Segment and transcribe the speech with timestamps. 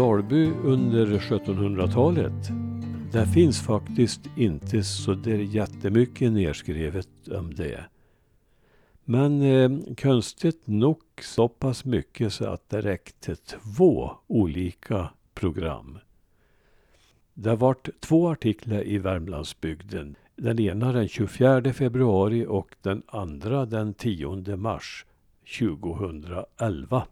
[0.00, 2.50] Dalby under 1700-talet.
[3.12, 7.84] Det finns faktiskt inte så där jättemycket nedskrivet om det.
[9.04, 15.98] Men eh, konstigt nog så pass mycket så att det räckte två olika program.
[17.34, 20.16] Det vart två artiklar i Värmlandsbygden.
[20.36, 25.06] Den ena den 24 februari och den andra den 10 mars
[25.58, 27.06] 2011.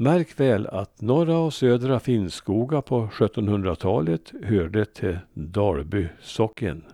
[0.00, 6.84] Märk väl att norra och södra Finnskoga på 1700-talet hörde till Dalby socken.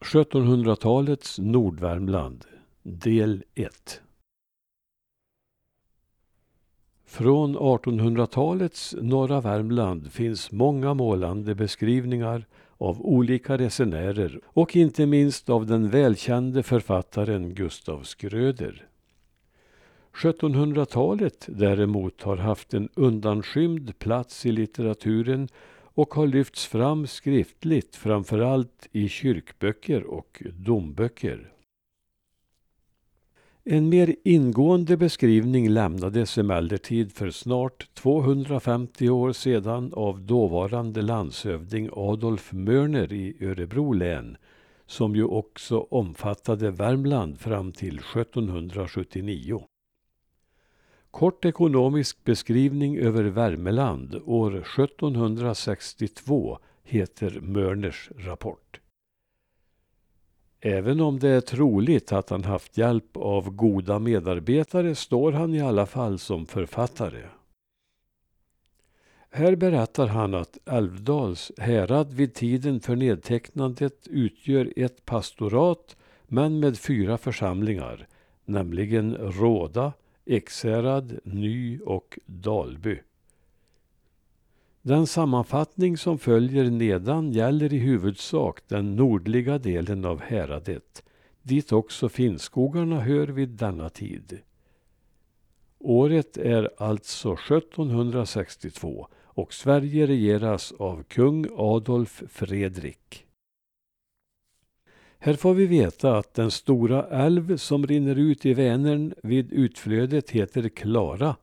[0.00, 2.44] 1700-talets Nordvärmland
[2.82, 4.00] Del 1
[7.04, 12.46] Från 1800-talets norra Värmland finns många målande beskrivningar
[12.78, 18.88] av olika resenärer och inte minst av den välkände författaren Gustav Skröder.
[20.14, 25.48] 1700-talet däremot har haft en undanskymd plats i litteraturen
[25.94, 31.52] och har lyfts fram skriftligt framförallt i kyrkböcker och domböcker.
[33.64, 42.52] En mer ingående beskrivning lämnades emellertid för snart 250 år sedan av dåvarande landshövding Adolf
[42.52, 44.36] Mörner i Örebro län,
[44.86, 49.62] som ju också omfattade Värmland fram till 1779.
[51.12, 58.80] Kort ekonomisk beskrivning över Värmeland år 1762 heter Mörners rapport.
[60.60, 65.60] Även om det är troligt att han haft hjälp av goda medarbetare står han i
[65.60, 67.24] alla fall som författare.
[69.30, 75.96] Här berättar han att Älvdals härad vid tiden för nedtecknandet utgör ett pastorat
[76.26, 78.06] men med fyra församlingar,
[78.44, 79.92] nämligen Råda,
[80.32, 82.98] Ekshärad, Ny och Dalby.
[84.82, 91.04] Den sammanfattning som följer nedan gäller i huvudsak den nordliga delen av häradet,
[91.42, 94.38] dit också Finnskogarna hör vid denna tid.
[95.78, 103.26] Året är alltså 1762 och Sverige regeras av kung Adolf Fredrik.
[105.24, 110.30] Här får vi veta att den stora älv som rinner ut i Vänern vid utflödet
[110.30, 111.36] heter Klara,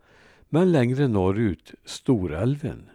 [0.49, 2.89] men längre norrut Storälven.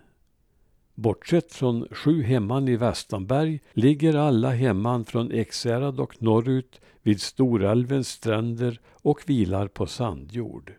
[0.95, 8.09] Bortsett från sju hemman i Västanberg ligger alla hemman från Ekshärad och norrut vid Storälvens
[8.09, 10.73] stränder och vilar på sandjord.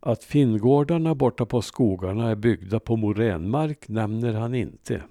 [0.00, 5.02] Att finngårdarna borta på skogarna är byggda på moränmark nämner han inte.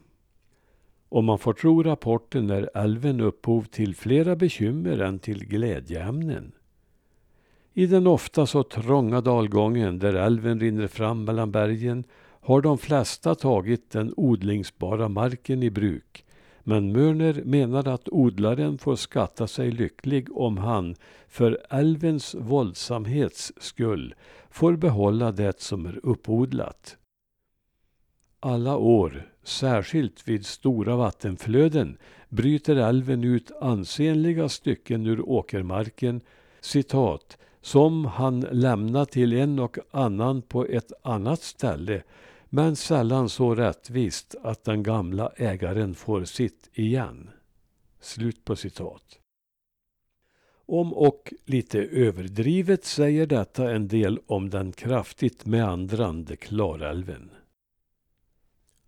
[1.14, 6.52] Om man får tro rapporten är älven upphov till flera bekymmer än till glädjeämnen.
[7.74, 12.04] I den ofta så trånga dalgången där älven rinner fram mellan bergen
[12.42, 16.26] har de flesta tagit den odlingsbara marken i bruk.
[16.64, 20.96] Men Mörner menar att odlaren får skatta sig lycklig om han,
[21.28, 24.16] för älvens våldsamhets skull,
[24.50, 26.98] får behålla det som är uppodlat.
[28.40, 31.98] Alla år, särskilt vid stora vattenflöden,
[32.30, 36.22] bryter älven ut ansenliga stycken ur åkermarken,
[36.62, 42.04] citat, som han lämnar till en och annan på ett annat ställe
[42.54, 47.30] men sällan så rättvist att den gamla ägaren får sitt igen.
[48.00, 49.20] Slut på citat.
[50.66, 57.32] Om och lite överdrivet säger detta en del om den kraftigt meandrande Klarälven.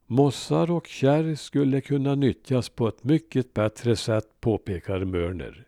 [0.07, 5.67] Mossar och kärr skulle kunna nyttjas på ett mycket bättre sätt påpekar Mörner.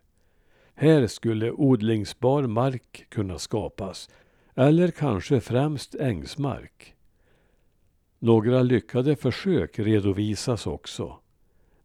[0.73, 4.09] Här skulle odlingsbar mark kunna skapas,
[4.55, 6.95] eller kanske främst ängsmark.
[8.19, 11.19] Några lyckade försök redovisas också.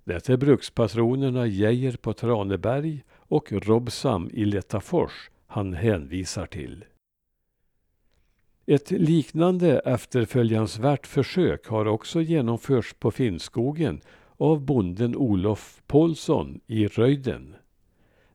[0.05, 6.85] Det är brukspatronerna Geijer på Traneberg och Robsam i Letafors han hänvisar till.
[8.71, 14.01] Ett liknande efterföljansvärt försök har också genomförts på Finnskogen
[14.37, 17.55] av bonden Olof Paulsson i Röjden.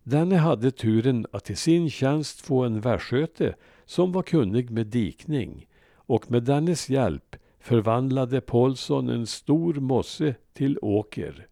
[0.03, 3.55] Denne hade turen att i sin tjänst få en värsköte
[3.85, 10.79] som var kunnig med dikning och med dennes hjälp förvandlade Paulsson en stor mosse till
[10.81, 11.47] åker.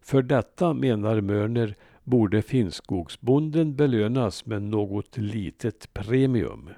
[0.00, 6.70] För detta, menar Mörner, borde Finnskogsbonden belönas med något litet premium.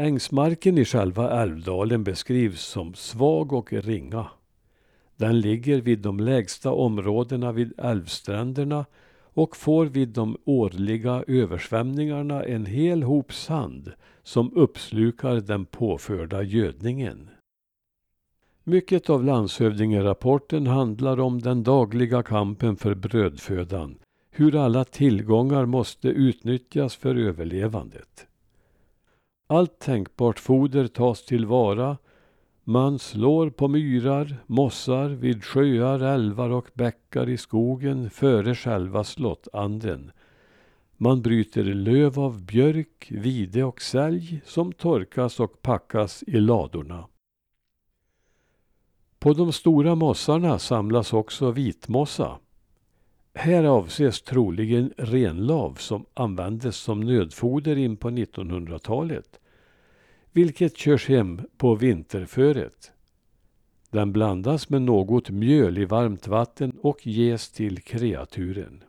[0.00, 4.26] Ängsmarken i själva älvdalen beskrivs som svag och ringa.
[5.16, 8.86] Den ligger vid de lägsta områdena vid älvstränderna
[9.20, 13.92] och får vid de årliga översvämningarna en hel hop sand
[14.22, 17.30] som uppslukar den påförda gödningen.
[18.64, 23.98] Mycket av landshövdingerapporten handlar om den dagliga kampen för brödfödan,
[24.30, 28.27] hur alla tillgångar måste utnyttjas för överlevandet.
[29.50, 31.98] Allt tänkbart foder tas tillvara.
[32.64, 40.10] Man slår på myrar, mossar, vid sjöar, älvar och bäckar i skogen före själva slottanden.
[40.96, 47.06] Man bryter löv av björk, vide och sälj som torkas och packas i ladorna.
[49.18, 52.38] På de stora mossarna samlas också vitmossa.
[53.38, 59.40] Här avses troligen renlav som användes som nödfoder in på 1900-talet,
[60.32, 62.92] vilket körs hem på vinterföret.
[63.90, 68.84] Den blandas med något mjöl i varmt vatten och ges till kreaturen.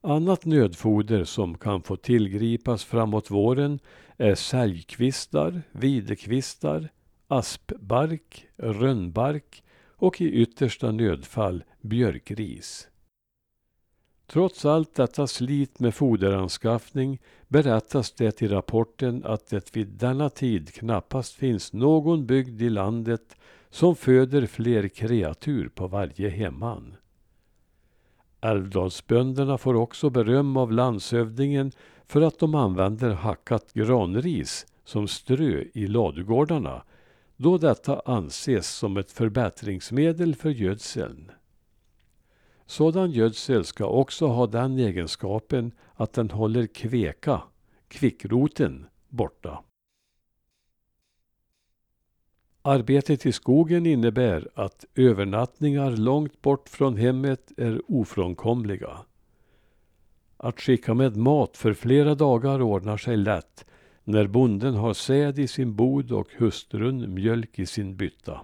[0.00, 3.78] Annat nödfoder som kan få tillgripas framåt våren
[4.16, 6.88] är sälgkvistar, videkvistar,
[7.28, 9.62] aspbark, rönnbark
[9.96, 12.88] och i yttersta nödfall björkris.
[14.26, 20.74] Trots allt detta slit med foderanskaffning berättas det i rapporten att det vid denna tid
[20.74, 23.36] knappast finns någon bygd i landet
[23.70, 26.96] som föder fler kreatur på varje hemman.
[28.40, 31.72] Älvdalsbönderna får också beröm av landshövdingen
[32.06, 36.82] för att de använder hackat granris som strö i ladugårdarna
[37.36, 41.30] då detta anses som ett förbättringsmedel för gödseln.
[42.66, 47.42] Sådan gödsel ska också ha den egenskapen att den håller kveka,
[47.88, 49.62] kvickroten, borta.
[52.62, 58.98] Arbetet i skogen innebär att övernattningar långt bort från hemmet är ofrånkomliga.
[60.36, 63.66] Att skicka med mat för flera dagar ordnar sig lätt
[64.06, 68.40] när bonden har säd i sin bod och hustrun mjölk i sin bytta.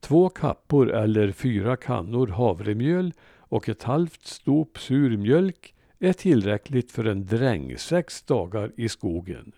[0.00, 7.26] Två kappor eller fyra kannor havremjöl och ett halvt stop surmjölk är tillräckligt för en
[7.26, 9.52] dräng sex dagar i skogen.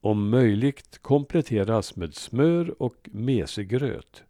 [0.00, 4.24] Om möjligt kompletteras med smör och mesegröt.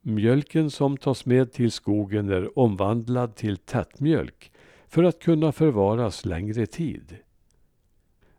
[0.00, 4.52] Mjölken som tas med till skogen är omvandlad till tättmjölk
[4.90, 7.16] för att kunna förvaras längre tid.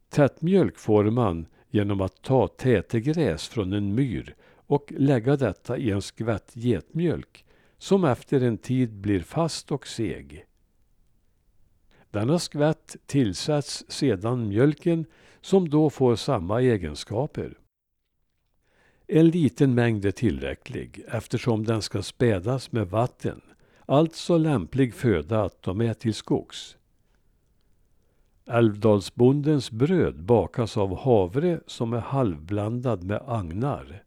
[0.10, 6.02] Tättmjölk får man genom att ta tätegräs från en myr och lägga detta i en
[6.02, 7.46] skvätt getmjölk
[7.78, 10.46] som efter en tid blir fast och seg.
[12.10, 15.06] Denna skvätt tillsätts sedan mjölken
[15.42, 17.58] som då får samma egenskaper.
[19.08, 23.42] En liten mängd är tillräcklig eftersom den ska spädas med vatten
[23.86, 26.78] alltså lämplig föda att ta med till skogs.
[28.46, 34.04] Älvdalsbondens bröd bakas av havre som är halvblandad med agnar.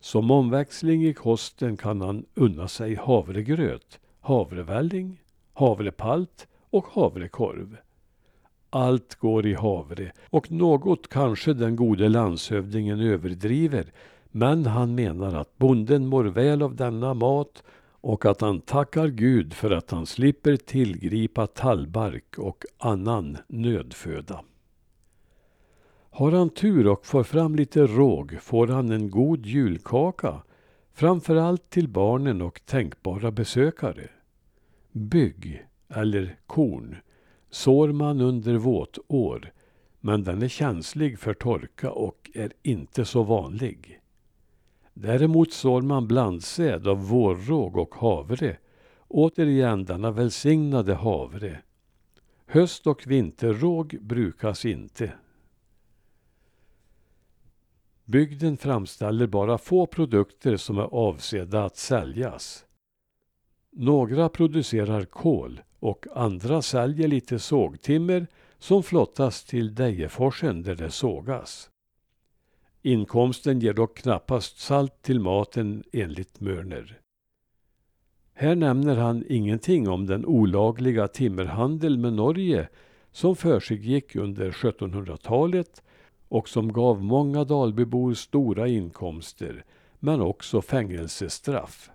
[0.00, 5.20] Som omväxling i kosten kan han unna sig havregröt, havrevälling,
[5.52, 7.76] havrepalt och havrekorv.
[8.70, 13.92] Allt går i havre och något kanske den gode landshövdingen överdriver
[14.34, 17.62] men han menar att bonden mår väl av denna mat
[18.02, 24.40] och att han tackar Gud för att han slipper tillgripa tallbark och annan nödföda.
[26.10, 30.42] Har han tur och får fram lite råg får han en god julkaka,
[30.92, 34.08] framförallt till barnen och tänkbara besökare.
[34.92, 36.96] Bygg, eller korn,
[37.50, 39.52] sår man under våtår,
[40.00, 44.01] men den är känslig för torka och är inte så vanlig.
[44.94, 48.56] Däremot sår man blandsäd av vårråg och havre.
[49.08, 51.62] Återigen denna välsignade havre.
[52.46, 55.12] Höst och vinterråg brukas inte.
[58.04, 62.64] Bygden framställer bara få produkter som är avsedda att säljas.
[63.70, 68.26] Några producerar kol och andra säljer lite sågtimmer
[68.58, 71.71] som flottas till Dejeforsen där det sågas.
[72.84, 76.98] Inkomsten ger dock knappast salt till maten enligt Mörner.
[78.34, 82.68] Här nämner han ingenting om den olagliga timmerhandel med Norge
[83.10, 85.82] som försiggick under 1700-talet
[86.28, 89.64] och som gav många Dalbybor stora inkomster,
[89.98, 91.90] men också fängelsestraff.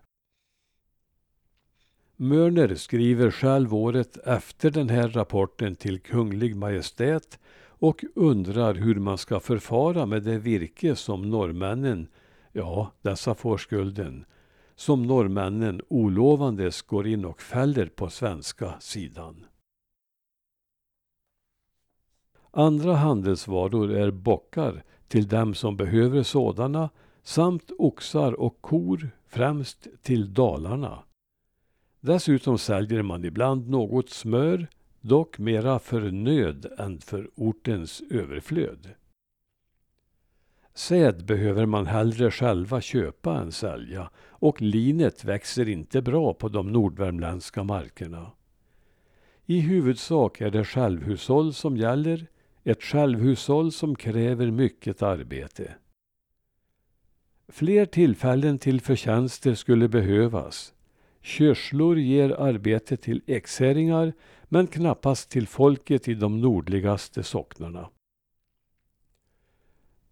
[2.15, 7.39] Mörner skriver själv året efter den här rapporten till Kunglig Majestät
[7.79, 12.07] och undrar hur man ska förfara med det virke som norrmännen,
[12.51, 14.25] ja, dessa får skulden,
[14.75, 19.46] som norrmännen olovandes går in och fäller på svenska sidan.
[22.51, 26.89] Andra handelsvaror är bockar till dem som behöver sådana
[27.24, 31.03] samt oxar och kor, främst till Dalarna.
[32.00, 34.67] Dessutom säljer man ibland något smör,
[35.08, 38.90] dock mera för nöd än för ortens överflöd.
[40.74, 46.72] Säd behöver man hellre själva köpa än sälja och linet växer inte bra på de
[46.72, 48.32] nordvärmländska markerna.
[49.46, 52.28] I huvudsak är det självhushåll som gäller,
[52.64, 55.76] ett självhushåll som kräver mycket arbete.
[57.48, 60.74] Fler tillfällen till förtjänster skulle behövas.
[61.22, 64.14] Körslor ger arbete till ekshäringar
[64.50, 67.89] men knappast till folket i de nordligaste socknarna.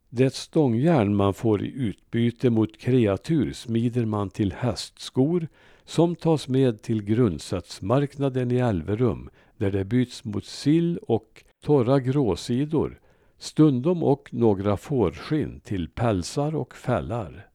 [0.10, 5.48] Det stångjärn man får i utbyte mot kreatur smider man till hästskor
[5.86, 13.00] som tas med till grundsatsmarknaden i Älverum där det byts mot sill och torra gråsidor,
[13.38, 17.50] stundom och några fårskinn till pälsar och fällar.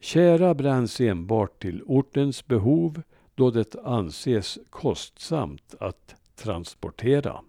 [0.00, 3.02] Kära bränns enbart till ortens behov
[3.38, 7.40] då det anses kostsamt att transportera.